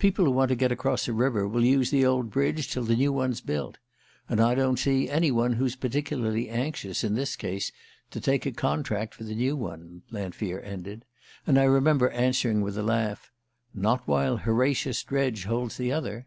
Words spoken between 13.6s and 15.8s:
"Not while Horatius Dredge holds